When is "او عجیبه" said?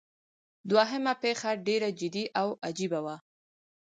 2.41-2.99